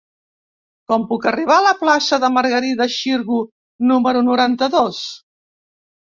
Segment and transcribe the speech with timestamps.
[0.91, 3.39] Com puc arribar a la plaça de Margarida Xirgu
[3.91, 5.03] número noranta-dos?